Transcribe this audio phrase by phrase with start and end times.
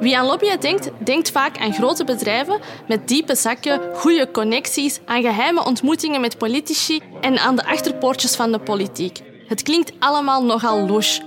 [0.00, 5.22] Wie aan lobbyen denkt, denkt vaak aan grote bedrijven met diepe zakken, goede connecties, aan
[5.22, 9.20] geheime ontmoetingen met politici en aan de achterpoortjes van de politiek.
[9.46, 11.22] Het klinkt allemaal nogal louche.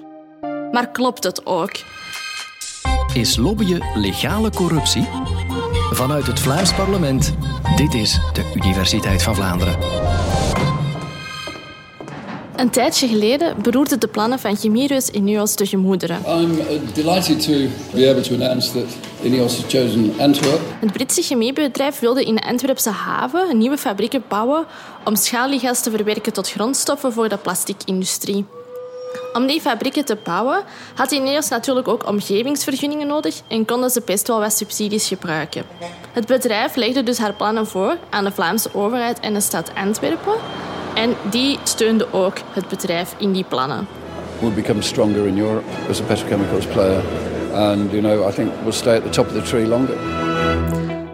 [0.72, 1.72] Maar klopt het ook?
[3.14, 5.08] Is lobbyen legale corruptie?
[5.92, 7.34] Vanuit het Vlaams parlement,
[7.76, 9.78] dit is de Universiteit van Vlaanderen.
[12.60, 16.22] Een tijdje geleden beroerden de plannen van Chemiereus Ineos de gemoederen.
[16.28, 17.52] I'm uh, delighted to
[17.94, 20.60] be able to announce that Ineos has chosen Antwerp.
[20.80, 24.66] Het Britse chemiebedrijf wilde in de Antwerpse haven nieuwe fabrieken bouwen
[25.06, 28.46] om schaliegas te verwerken tot grondstoffen voor de plasticindustrie.
[29.34, 30.64] Om die fabrieken te bouwen
[30.96, 35.64] had Ineos natuurlijk ook omgevingsvergunningen nodig en konden ze best wel wat subsidies gebruiken.
[36.12, 40.34] Het bedrijf legde dus haar plannen voor aan de Vlaamse overheid en de stad Antwerpen.
[40.94, 43.88] En die steunde ook het bedrijf in die plannen.
[44.40, 47.02] We'll become stronger in Europe as a petrochemicals player.
[47.54, 49.96] And, you know, I think we'll stay at the top of the tree longer.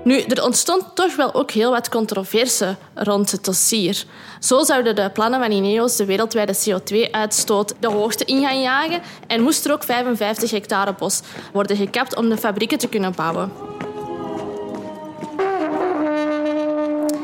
[0.03, 4.03] Nu, er ontstond toch wel ook heel wat controverse rond het dossier.
[4.39, 9.41] Zo zouden de plannen van Ineos de wereldwijde CO2-uitstoot de hoogte in gaan jagen en
[9.41, 11.21] moest er ook 55 hectare bos
[11.53, 13.51] worden gekapt om de fabrieken te kunnen bouwen.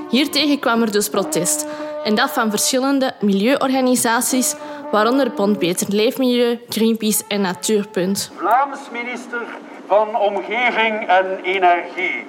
[0.09, 1.65] Hiertegen kwam er dus protest.
[2.03, 4.55] En dat van verschillende milieuorganisaties,
[4.91, 8.31] waaronder Bond Beter Leefmilieu, Greenpeace en Natuurpunt.
[8.35, 9.41] Vlaams minister
[9.87, 12.25] van Omgeving en Energie.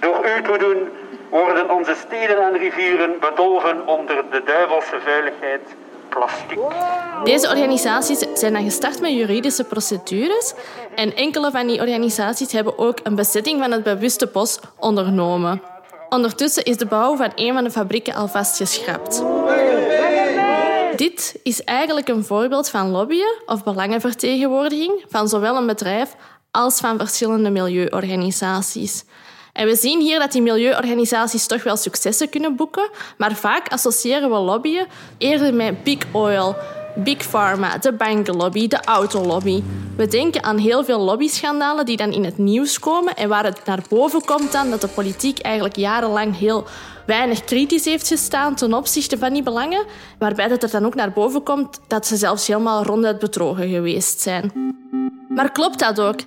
[0.00, 0.88] Door u te doen
[1.30, 5.60] worden onze steden en rivieren bedolven onder de duivelse veiligheid
[6.08, 6.58] plastic.
[7.24, 10.54] Deze organisaties zijn dan gestart met juridische procedures
[10.94, 15.62] en enkele van die organisaties hebben ook een bezetting van het bewuste bos ondernomen.
[16.08, 19.22] Ondertussen is de bouw van een van de fabrieken alvast geschrapt.
[20.96, 26.14] Dit is eigenlijk een voorbeeld van lobbyen of belangenvertegenwoordiging van zowel een bedrijf
[26.50, 29.04] als van verschillende milieuorganisaties.
[29.52, 34.30] En we zien hier dat die milieuorganisaties toch wel successen kunnen boeken, maar vaak associëren
[34.30, 34.86] we lobbyen
[35.18, 36.56] eerder met big oil,
[36.96, 39.62] big pharma, de bankenlobby, de autolobby.
[39.96, 43.64] We denken aan heel veel lobbyschandalen die dan in het nieuws komen en waar het
[43.64, 46.66] naar boven komt dan dat de politiek eigenlijk jarenlang heel
[47.06, 49.84] weinig kritisch heeft gestaan ten opzichte van die belangen,
[50.18, 54.20] waarbij dat er dan ook naar boven komt dat ze zelfs helemaal ronduit bedrogen geweest
[54.20, 54.52] zijn.
[55.28, 56.20] Maar klopt dat ook?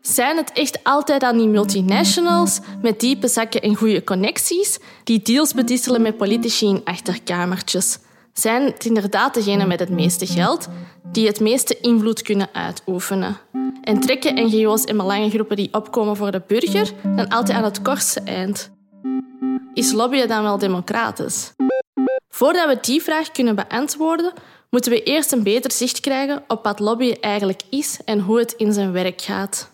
[0.00, 5.54] Zijn het echt altijd aan die multinationals met diepe zakken en goede connecties die deals
[5.54, 7.98] bedisselen met politici in achterkamertjes?
[8.32, 10.68] Zijn het inderdaad degenen met het meeste geld
[11.12, 13.36] die het meeste invloed kunnen uitoefenen?
[13.82, 18.20] En trekken NGO's en belangengroepen die opkomen voor de burger dan altijd aan het kortste
[18.20, 18.70] eind?
[19.74, 21.52] Is lobbyen dan wel democratisch?
[22.28, 24.32] Voordat we die vraag kunnen beantwoorden,
[24.70, 28.52] moeten we eerst een beter zicht krijgen op wat lobbyen eigenlijk is en hoe het
[28.52, 29.70] in zijn werk gaat.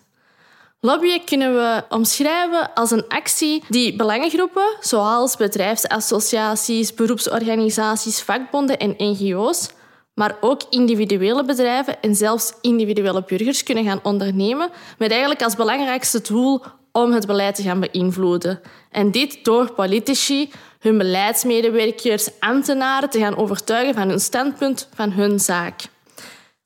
[0.79, 9.69] Lobbyen kunnen we omschrijven als een actie die belangengroepen, zoals bedrijfsassociaties, beroepsorganisaties, vakbonden en NGO's,
[10.13, 16.21] maar ook individuele bedrijven en zelfs individuele burgers kunnen gaan ondernemen, met eigenlijk als belangrijkste
[16.21, 18.61] doel om het beleid te gaan beïnvloeden.
[18.91, 25.39] En dit door politici, hun beleidsmedewerkers, ambtenaren te gaan overtuigen van hun standpunt, van hun
[25.39, 25.81] zaak.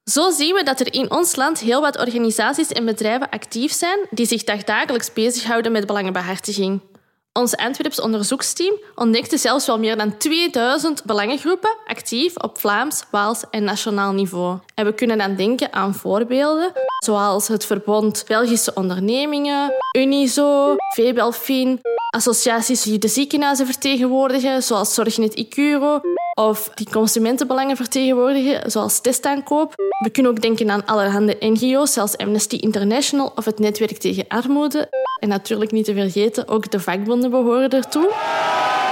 [0.04, 4.00] Zo zien we dat er in ons land heel wat organisaties en bedrijven actief zijn
[4.10, 6.82] die zich dagelijks bezighouden met belangenbehartiging.
[7.34, 13.64] Ons Antwerps onderzoeksteam ontdekte zelfs wel meer dan 2000 belangengroepen actief op Vlaams, Waals en
[13.64, 14.60] nationaal niveau.
[14.76, 16.72] En we kunnen dan denken aan voorbeelden
[17.04, 21.80] zoals het Verbond Belgische Ondernemingen, Unizo, VBelfin,
[22.10, 26.00] associaties die de ziekenhuizen vertegenwoordigen, zoals Zorgnet Icuro,
[26.34, 29.74] of die consumentenbelangen vertegenwoordigen, zoals testaankoop.
[30.04, 34.90] We kunnen ook denken aan allerhande NGO's, zoals Amnesty International of het Netwerk tegen Armoede.
[35.20, 38.12] En natuurlijk niet te vergeten, ook de vakbonden behoren ertoe.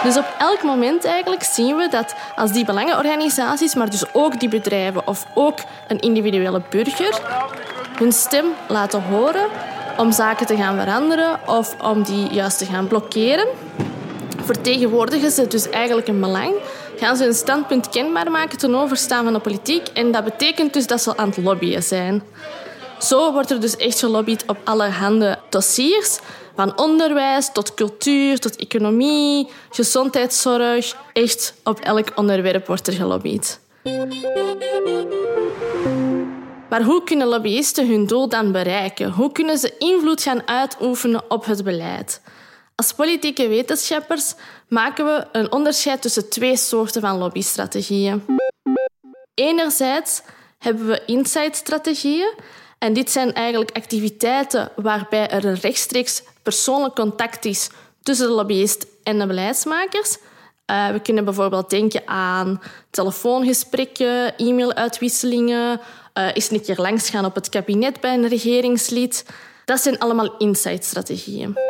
[0.04, 4.50] Dus op elk moment eigenlijk zien we dat als die belangenorganisaties, maar dus ook die
[4.50, 5.58] bedrijven of ook
[5.88, 7.22] een individuele burger,
[7.98, 9.48] hun stem laten horen
[9.98, 13.48] om zaken te gaan veranderen of om die juist te gaan blokkeren,
[14.44, 16.54] vertegenwoordigen ze dus eigenlijk een belang
[17.00, 19.88] gaan ze hun standpunt kenbaar maken ten overstaan van de politiek.
[19.88, 22.24] En dat betekent dus dat ze aan het lobbyen zijn.
[23.00, 26.20] Zo wordt er dus echt gelobbyd op allerhande dossiers.
[26.56, 30.96] Van onderwijs tot cultuur, tot economie, gezondheidszorg.
[31.14, 33.60] Echt op elk onderwerp wordt er gelobbyd.
[36.70, 39.12] Maar hoe kunnen lobbyisten hun doel dan bereiken?
[39.12, 42.22] Hoe kunnen ze invloed gaan uitoefenen op het beleid?
[42.80, 44.34] Als politieke wetenschappers
[44.68, 48.26] maken we een onderscheid tussen twee soorten van lobbystrategieën.
[49.34, 50.22] Enerzijds
[50.58, 52.34] hebben we insight-strategieën
[52.78, 57.70] En dit zijn eigenlijk activiteiten waarbij er een rechtstreeks persoonlijk contact is
[58.02, 60.18] tussen de lobbyist en de beleidsmakers.
[60.72, 65.80] Uh, we kunnen bijvoorbeeld denken aan telefoongesprekken, e-mailuitwisselingen,
[66.14, 69.26] uh, eens een keer langsgaan op het kabinet bij een regeringslid.
[69.66, 71.69] Dat zijn allemaal inside-strategieën.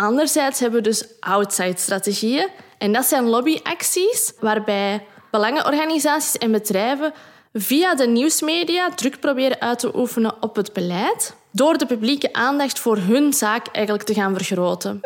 [0.00, 2.48] Anderzijds hebben we dus outside-strategieën.
[2.78, 7.12] En dat zijn lobbyacties waarbij belangenorganisaties en bedrijven
[7.52, 12.78] via de nieuwsmedia druk proberen uit te oefenen op het beleid, door de publieke aandacht
[12.78, 15.00] voor hun zaak eigenlijk te gaan vergroten.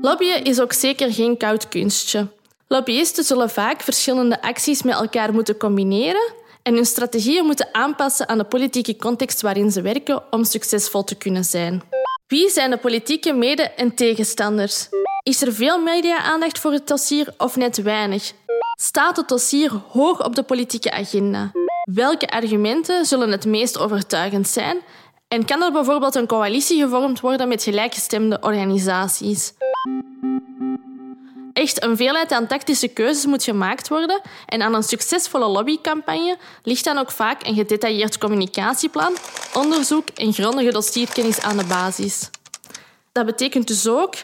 [0.00, 2.26] Lobbyen is ook zeker geen koud kunstje.
[2.68, 6.32] Lobbyisten zullen vaak verschillende acties met elkaar moeten combineren
[6.62, 11.14] en hun strategieën moeten aanpassen aan de politieke context waarin ze werken om succesvol te
[11.14, 11.82] kunnen zijn.
[12.28, 14.88] Wie zijn de politieke mede- en tegenstanders?
[15.22, 18.32] Is er veel media-aandacht voor het dossier of net weinig?
[18.80, 21.50] Staat het dossier hoog op de politieke agenda?
[21.92, 24.78] Welke argumenten zullen het meest overtuigend zijn?
[25.28, 29.52] En kan er bijvoorbeeld een coalitie gevormd worden met gelijkgestemde organisaties?
[31.56, 36.84] Echt een veelheid aan tactische keuzes moet gemaakt worden en aan een succesvolle lobbycampagne ligt
[36.84, 39.16] dan ook vaak een gedetailleerd communicatieplan,
[39.54, 42.30] onderzoek en grondige dossierkennis aan de basis.
[43.12, 44.14] Dat betekent dus ook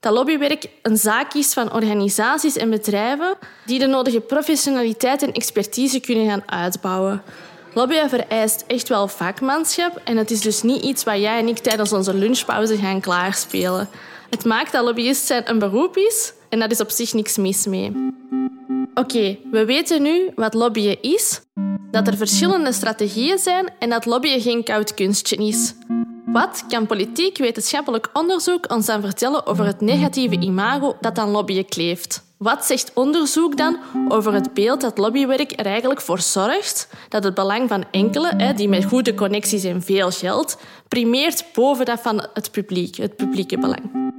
[0.00, 6.00] dat lobbywerk een zaak is van organisaties en bedrijven die de nodige professionaliteit en expertise
[6.00, 7.22] kunnen gaan uitbouwen.
[7.74, 11.58] Lobbyen vereist echt wel vakmanschap en het is dus niet iets wat jij en ik
[11.58, 13.88] tijdens onze lunchpauze gaan klaarspelen.
[14.30, 17.66] Het maakt dat lobbyist zijn een beroep is en daar is op zich niks mis
[17.66, 17.92] mee.
[18.94, 21.40] Oké, we weten nu wat lobbyen is,
[21.90, 25.74] dat er verschillende strategieën zijn en dat lobbyen geen koud kunstje is.
[26.26, 32.28] Wat kan politiek-wetenschappelijk onderzoek ons dan vertellen over het negatieve imago dat aan lobbyen kleeft?
[32.36, 37.34] Wat zegt onderzoek dan over het beeld dat lobbywerk er eigenlijk voor zorgt dat het
[37.34, 40.58] belang van enkele, die met goede connecties en veel geld,
[40.88, 44.09] primeert boven dat van het publiek, het publieke belang?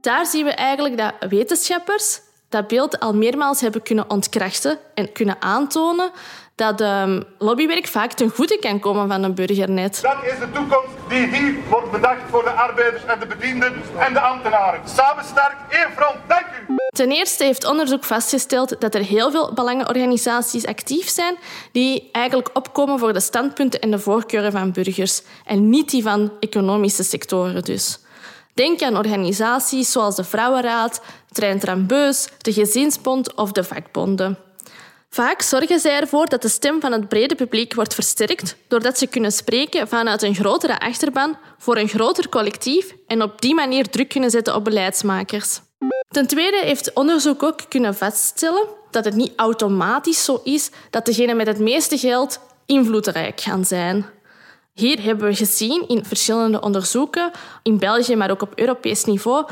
[0.00, 5.36] Daar zien we eigenlijk dat wetenschappers dat beeld al meermaals hebben kunnen ontkrachten en kunnen
[5.40, 6.10] aantonen
[6.54, 10.02] dat um, lobbywerk vaak ten goede kan komen van een burgernet.
[10.02, 14.12] Dat is de toekomst die hier wordt bedacht voor de arbeiders en de bedienden en
[14.12, 14.80] de ambtenaren.
[14.88, 16.16] Samen sterk, één front.
[16.28, 16.74] Dank u.
[16.96, 21.36] Ten eerste heeft onderzoek vastgesteld dat er heel veel belangenorganisaties actief zijn
[21.72, 26.32] die eigenlijk opkomen voor de standpunten en de voorkeuren van burgers en niet die van
[26.40, 27.98] economische sectoren dus.
[28.60, 31.00] Denk aan organisaties zoals de Vrouwenraad,
[31.32, 34.38] Trein Trambeus, de Gezinsbond of de vakbonden.
[35.10, 39.06] Vaak zorgen zij ervoor dat de stem van het brede publiek wordt versterkt, doordat ze
[39.06, 44.08] kunnen spreken vanuit een grotere achterban voor een groter collectief en op die manier druk
[44.08, 45.60] kunnen zetten op beleidsmakers.
[46.08, 51.36] Ten tweede heeft onderzoek ook kunnen vaststellen dat het niet automatisch zo is dat degenen
[51.36, 54.06] met het meeste geld invloedrijk gaan zijn.
[54.72, 57.30] Hier hebben we gezien in verschillende onderzoeken,
[57.62, 59.46] in België, maar ook op Europees niveau,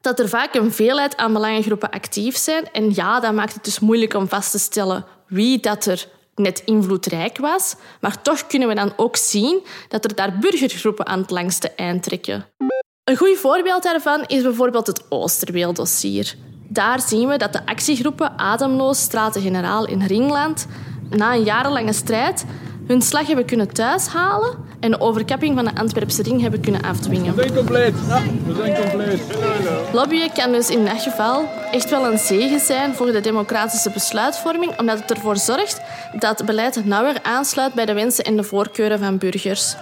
[0.00, 2.72] dat er vaak een veelheid aan belangengroepen actief zijn.
[2.72, 6.62] En ja, dat maakt het dus moeilijk om vast te stellen wie dat er net
[6.64, 7.76] invloedrijk was.
[8.00, 12.02] Maar toch kunnen we dan ook zien dat er daar burgergroepen aan het langste eind
[12.02, 12.46] trekken.
[13.04, 16.34] Een goed voorbeeld daarvan is bijvoorbeeld het Oosterweeldossier.
[16.68, 20.66] Daar zien we dat de actiegroepen Ademloos, Straten-Generaal in Ringland
[21.10, 22.44] na een jarenlange strijd
[22.86, 27.34] hun slag hebben kunnen thuishalen en de overkapping van de Antwerpse ring hebben kunnen afdwingen.
[27.34, 27.94] We zijn compleet.
[28.08, 29.20] Ja, we zijn compleet.
[29.92, 34.78] Lobbyen kan dus in dat geval echt wel een zegen zijn voor de democratische besluitvorming,
[34.78, 35.80] omdat het ervoor zorgt
[36.18, 39.76] dat beleid nauwer aansluit bij de wensen en de voorkeuren van burgers.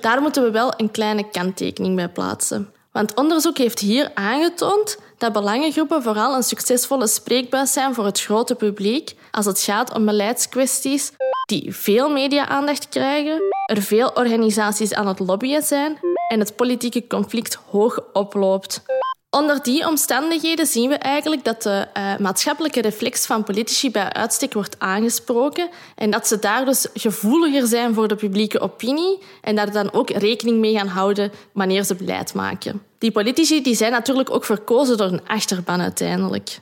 [0.00, 2.72] Daar moeten we wel een kleine kanttekening bij plaatsen.
[2.92, 8.54] Want onderzoek heeft hier aangetoond dat belangengroepen vooral een succesvolle spreekbuis zijn voor het grote
[8.54, 11.12] publiek als het gaat om beleidskwesties
[11.46, 15.98] die veel media-aandacht krijgen, er veel organisaties aan het lobbyen zijn
[16.28, 18.82] en het politieke conflict hoog oploopt.
[19.30, 24.52] Onder die omstandigheden zien we eigenlijk dat de uh, maatschappelijke reflex van politici bij uitstek
[24.52, 29.72] wordt aangesproken en dat ze daar dus gevoeliger zijn voor de publieke opinie en daar
[29.72, 32.82] dan ook rekening mee gaan houden wanneer ze beleid maken.
[32.98, 36.60] Die politici die zijn natuurlijk ook verkozen door een achterban uiteindelijk.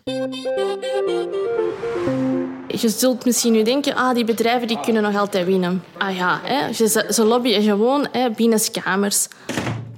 [2.66, 5.84] Je zult misschien nu denken, ah, die bedrijven die kunnen nog altijd winnen.
[5.98, 9.28] Ah ja, hè, ze, ze lobbyen gewoon hè, binnen kamers.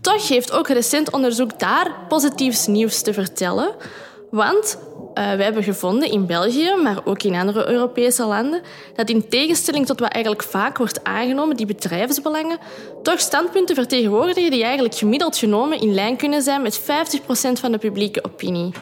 [0.00, 3.74] Toch heeft ook recent onderzoek daar positiefs nieuws te vertellen.
[4.30, 8.60] Want uh, wij hebben gevonden in België, maar ook in andere Europese landen,
[8.94, 12.58] dat in tegenstelling tot wat eigenlijk vaak wordt aangenomen, die bedrijfsbelangen,
[13.02, 16.84] toch standpunten vertegenwoordigen die eigenlijk gemiddeld genomen in lijn kunnen zijn met 50%
[17.52, 18.72] van de publieke opinie.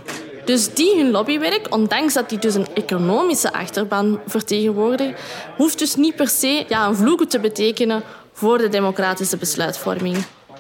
[0.45, 5.15] Dus die hun lobbywerk, ondanks dat die dus een economische achterban vertegenwoordigen,
[5.57, 10.17] hoeft dus niet per se ja, een vloek te betekenen voor de democratische besluitvorming.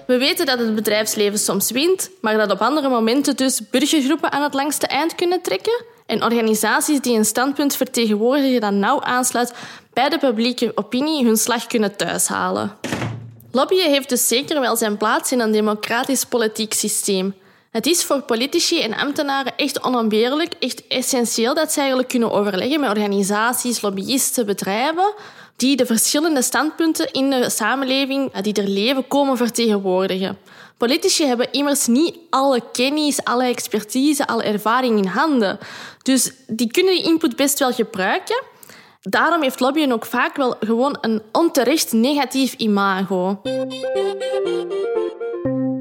[0.09, 4.43] We weten dat het bedrijfsleven soms wint, maar dat op andere momenten dus burgergroepen aan
[4.43, 9.53] het langste eind kunnen trekken en organisaties die een standpunt vertegenwoordigen dat nauw aansluit
[9.93, 12.77] bij de publieke opinie hun slag kunnen thuishalen.
[13.53, 17.35] Lobbyen heeft dus zeker wel zijn plaats in een democratisch politiek systeem.
[17.71, 22.81] Het is voor politici en ambtenaren echt onontbeerlijk, echt essentieel dat ze eigenlijk kunnen overleggen
[22.81, 25.15] met organisaties, lobbyisten, bedrijven,
[25.59, 30.38] die de verschillende standpunten in de samenleving die er leven komen vertegenwoordigen.
[30.77, 35.59] Politici hebben immers niet alle kennis, alle expertise, alle ervaring in handen.
[36.03, 38.43] Dus die kunnen die input best wel gebruiken.
[39.00, 43.41] Daarom heeft lobbyen ook vaak wel gewoon een onterecht negatief imago.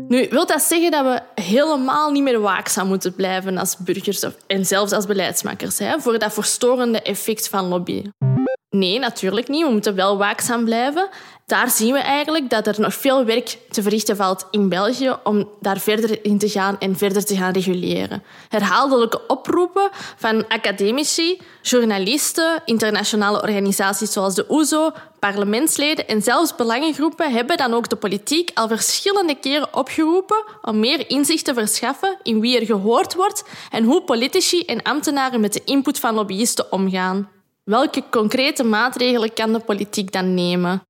[0.07, 4.65] Nu, wil dat zeggen dat we helemaal niet meer waakzaam moeten blijven als burgers en
[4.65, 8.36] zelfs als beleidsmakers hè, voor dat verstorende effect van lobbyen?
[8.69, 9.65] Nee, natuurlijk niet.
[9.65, 11.09] We moeten wel waakzaam blijven.
[11.45, 15.49] Daar zien we eigenlijk dat er nog veel werk te verrichten valt in België om
[15.59, 18.23] daar verder in te gaan en verder te gaan reguleren.
[18.49, 27.31] Herhaaldelijke oproepen van academici, journalisten, internationale organisaties zoals de OESO, e parlementsleden en zelfs belangengroepen
[27.31, 32.39] hebben dan ook de politiek al verschillende keren opgeroepen om meer inzicht te verschaffen in
[32.39, 37.36] wie er gehoord wordt en hoe politici en ambtenaren met de input van lobbyisten omgaan.
[37.67, 40.83] Welke concrete maatregelen kan de politiek dan nemen?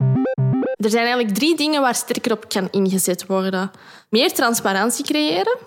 [0.76, 3.72] Er zijn eigenlijk drie dingen waar sterker op kan ingezet worden.
[4.10, 5.58] Meer transparantie creëren,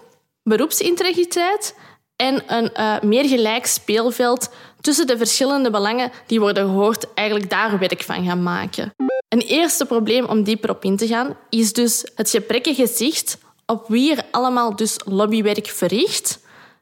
[0.42, 1.76] beroepsintegriteit
[2.16, 4.50] en een uh, meer gelijk speelveld
[4.80, 8.94] tussen de verschillende belangen die worden gehoord, eigenlijk daar werk van gaan maken.
[9.28, 13.88] Een eerste probleem om dieper op in te gaan is dus het gebrekkige zicht op
[13.88, 16.40] wie er allemaal dus lobbywerk verricht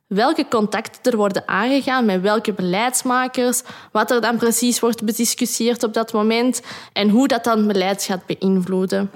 [0.08, 3.62] welke contacten er worden aangegaan met welke beleidsmakers,
[3.92, 6.62] wat er dan precies wordt bediscussieerd op dat moment
[6.92, 9.10] en hoe dat dan beleid gaat beïnvloeden.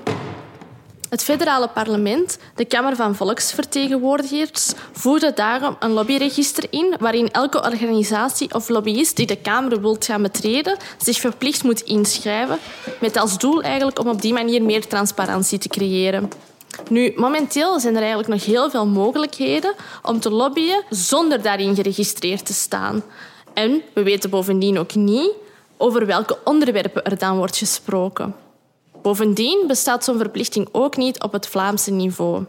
[1.09, 8.55] Het federale parlement, de Kamer van Volksvertegenwoordigers, voerde daarom een lobbyregister in waarin elke organisatie
[8.55, 12.59] of lobbyist die de Kamer wilt gaan betreden zich verplicht moet inschrijven,
[13.01, 16.31] met als doel eigenlijk om op die manier meer transparantie te creëren.
[16.89, 22.47] Nu, momenteel zijn er eigenlijk nog heel veel mogelijkheden om te lobbyen zonder daarin geregistreerd
[22.47, 23.03] te staan.
[23.55, 25.31] En we weten bovendien ook niet
[25.77, 28.35] over welke onderwerpen er dan wordt gesproken.
[29.03, 32.45] Bovendien bestaat zo'n verplichting ook niet op het Vlaamse niveau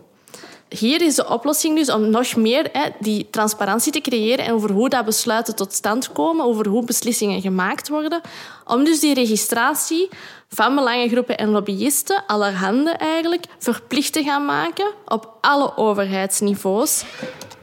[0.79, 4.71] hier is de oplossing dus om nog meer hè, die transparantie te creëren en over
[4.71, 8.21] hoe dat besluiten tot stand komen, over hoe beslissingen gemaakt worden.
[8.65, 10.09] Om dus die registratie
[10.49, 17.03] van belangengroepen en lobbyisten, allerhande eigenlijk, verplicht te gaan maken op alle overheidsniveaus.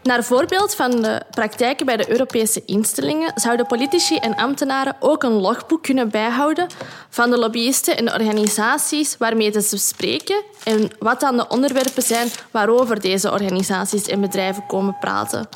[0.03, 5.33] Naar voorbeeld van de praktijken bij de Europese instellingen zouden politici en ambtenaren ook een
[5.41, 6.67] logboek kunnen bijhouden
[7.09, 13.01] van de lobbyisten en organisaties waarmee ze spreken en wat dan de onderwerpen zijn waarover
[13.01, 15.49] deze organisaties en bedrijven komen praten.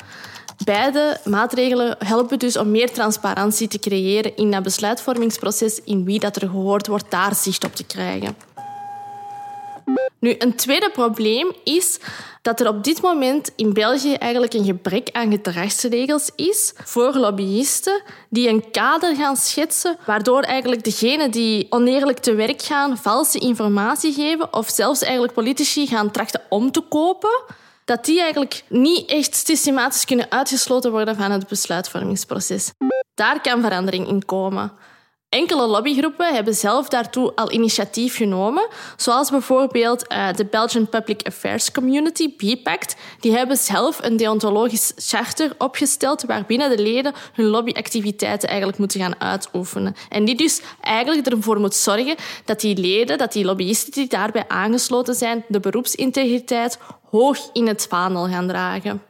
[0.63, 6.35] Beide maatregelen helpen dus om meer transparantie te creëren in dat besluitvormingsproces, in wie dat
[6.35, 8.35] er gehoord wordt, daar zicht op te krijgen.
[10.19, 11.99] Nu, een tweede probleem is
[12.41, 18.01] dat er op dit moment in België eigenlijk een gebrek aan gedragsregels is voor lobbyisten
[18.29, 24.13] die een kader gaan schetsen waardoor eigenlijk degenen die oneerlijk te werk gaan valse informatie
[24.13, 27.43] geven of zelfs eigenlijk politici gaan trachten om te kopen
[27.85, 32.71] dat die eigenlijk niet echt systematisch kunnen uitgesloten worden van het besluitvormingsproces.
[33.13, 34.71] Daar kan verandering in komen.
[35.35, 41.71] Enkele lobbygroepen hebben zelf daartoe al initiatief genomen, zoals bijvoorbeeld uh, de Belgian Public Affairs
[41.71, 42.95] Community, BPACT.
[43.19, 49.21] Die hebben zelf een deontologisch charter opgesteld waarbinnen de leden hun lobbyactiviteiten eigenlijk moeten gaan
[49.21, 49.95] uitoefenen.
[50.09, 52.15] En die dus eigenlijk ervoor moet zorgen
[52.45, 56.77] dat die leden, dat die lobbyisten die daarbij aangesloten zijn, de beroepsintegriteit
[57.09, 59.01] hoog in het vaandel gaan dragen.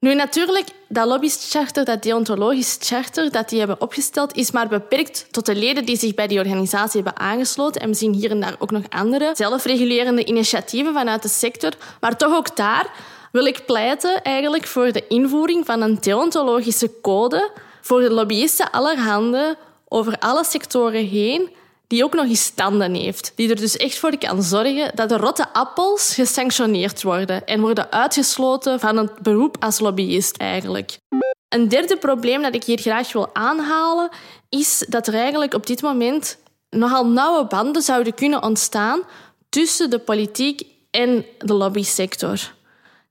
[0.00, 5.46] Nu, natuurlijk, dat lobbycharter, dat deontologisch charter dat die hebben opgesteld, is maar beperkt tot
[5.46, 7.80] de leden die zich bij die organisatie hebben aangesloten.
[7.80, 11.72] En we zien hier en daar ook nog andere zelfregulerende initiatieven vanuit de sector.
[12.00, 12.90] Maar toch ook daar
[13.32, 17.50] wil ik pleiten eigenlijk voor de invoering van een deontologische code
[17.80, 19.56] voor de lobbyisten allerhande
[19.88, 21.50] over alle sectoren heen,
[21.86, 23.32] die ook nog eens standen heeft.
[23.34, 27.92] Die er dus echt voor kan zorgen dat de rotte appels gesanctioneerd worden en worden
[27.92, 30.98] uitgesloten van het beroep als lobbyist eigenlijk.
[31.48, 34.08] Een derde probleem dat ik hier graag wil aanhalen
[34.48, 36.38] is dat er eigenlijk op dit moment
[36.70, 39.02] nogal nauwe banden zouden kunnen ontstaan
[39.48, 42.54] tussen de politiek en de lobbysector.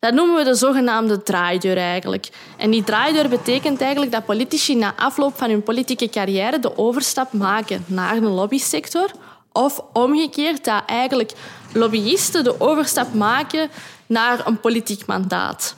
[0.06, 2.30] Dat noemen we de zogenaamde draaideur eigenlijk.
[2.58, 7.34] En die draaideur betekent eigenlijk dat politici na afloop van hun politieke carrière de overstap
[7.34, 9.12] maken naar de lobbysector.
[9.52, 11.32] Of omgekeerd, dat eigenlijk
[11.74, 13.70] lobbyisten de overstap maken
[14.06, 15.76] naar een politiek mandaat.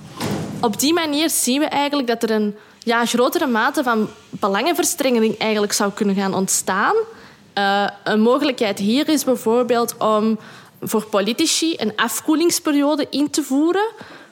[0.61, 5.73] Op die manier zien we eigenlijk dat er een ja, grotere mate van belangenverstrengeling eigenlijk
[5.73, 6.95] zou kunnen gaan ontstaan.
[7.57, 10.39] Uh, een mogelijkheid hier is bijvoorbeeld om
[10.81, 13.89] voor politici een afkoelingsperiode in te voeren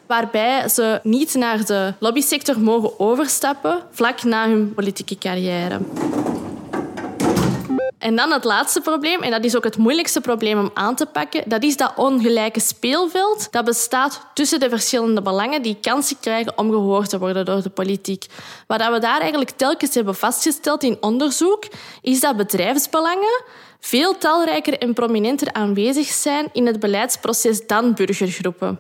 [0.08, 5.80] waarbij ze niet naar de lobbysector mogen overstappen vlak na hun politieke carrière.
[8.06, 11.06] En dan het laatste probleem, en dat is ook het moeilijkste probleem om aan te
[11.06, 16.58] pakken, dat is dat ongelijke speelveld dat bestaat tussen de verschillende belangen die kansen krijgen
[16.58, 18.26] om gehoord te worden door de politiek.
[18.68, 21.64] Wat we daar eigenlijk telkens hebben vastgesteld in onderzoek,
[22.02, 23.44] is dat bedrijfsbelangen
[23.80, 28.80] veel talrijker en prominenter aanwezig zijn in het beleidsproces dan burgergroepen.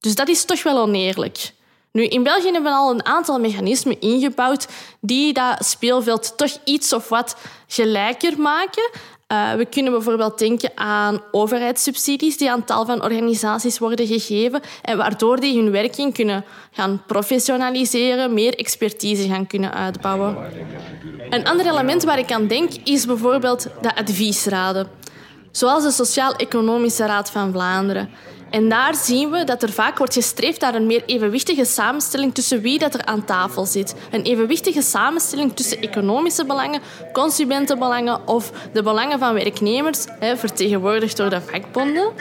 [0.00, 1.52] Dus dat is toch wel oneerlijk.
[1.92, 4.68] Nu, in België hebben we al een aantal mechanismen ingebouwd
[5.00, 7.36] die dat speelveld toch iets of wat
[7.66, 8.90] gelijker maken.
[9.32, 14.96] Uh, we kunnen bijvoorbeeld denken aan overheidssubsidies die aan tal van organisaties worden gegeven en
[14.96, 20.36] waardoor die hun werking kunnen gaan professionaliseren, meer expertise gaan kunnen uitbouwen.
[21.30, 24.88] Een ander element waar ik aan denk is bijvoorbeeld de adviesraden,
[25.50, 28.10] zoals de Sociaal-Economische Raad van Vlaanderen.
[28.50, 32.60] En daar zien we dat er vaak wordt gestreefd naar een meer evenwichtige samenstelling tussen
[32.60, 33.94] wie dat er aan tafel zit.
[34.10, 36.80] Een evenwichtige samenstelling tussen economische belangen,
[37.12, 42.12] consumentenbelangen of de belangen van werknemers, vertegenwoordigd door de vakbonden.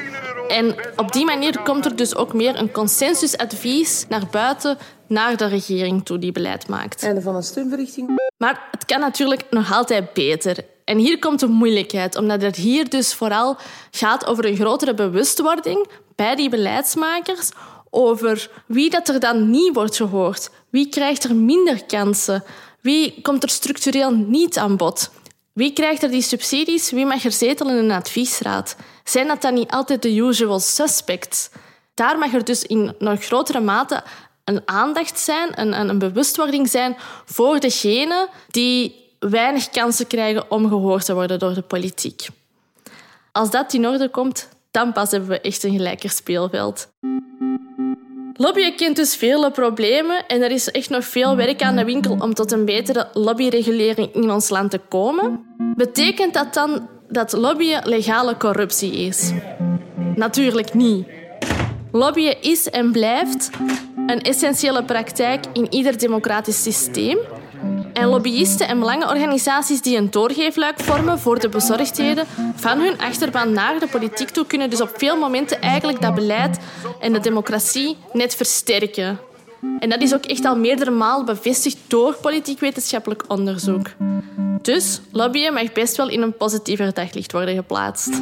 [0.47, 5.47] En op die manier komt er dus ook meer een consensusadvies naar buiten, naar de
[5.47, 7.03] regering toe die beleid maakt.
[7.03, 8.09] Einde van een steunverrichting.
[8.37, 10.57] Maar het kan natuurlijk nog altijd beter.
[10.87, 13.57] En hier komt de moeilijkheid, omdat het hier dus vooral
[13.91, 17.49] gaat over een grotere bewustwording bij die beleidsmakers
[17.89, 20.49] over wie dat er dan niet wordt gehoord.
[20.69, 22.43] Wie krijgt er minder kansen?
[22.81, 25.11] Wie komt er structureel niet aan bod?
[25.53, 26.91] Wie krijgt er die subsidies?
[26.91, 28.75] Wie mag er zetelen in een adviesraad?
[29.03, 31.49] Zijn dat dan niet altijd de usual suspects?
[31.93, 34.03] Daar mag er dus in nog grotere mate
[34.43, 41.05] een aandacht zijn, een, een bewustwording zijn voor degenen die weinig kansen krijgen om gehoord
[41.05, 42.27] te worden door de politiek.
[43.31, 46.87] Als dat in orde komt, dan pas hebben we echt een gelijker speelveld.
[48.33, 52.17] Lobbyen kent dus vele problemen en er is echt nog veel werk aan de winkel
[52.19, 55.45] om tot een betere lobbyregulering in ons land te komen.
[55.75, 59.31] Betekent dat dan dat lobbyen legale corruptie is?
[60.15, 61.07] Natuurlijk niet.
[61.91, 63.49] Lobbyen is en blijft
[64.07, 67.17] een essentiële praktijk in ieder democratisch systeem
[67.97, 73.79] en lobbyisten en belangenorganisaties die een doorgeefluik vormen voor de bezorgdheden van hun achterban naar
[73.79, 76.59] de politiek toe, kunnen dus op veel momenten eigenlijk dat beleid
[76.99, 79.19] en de democratie net versterken.
[79.79, 83.87] En dat is ook echt al meerdere malen bevestigd door politiek-wetenschappelijk onderzoek.
[84.61, 88.21] Dus lobbyen mag best wel in een positiever daglicht worden geplaatst.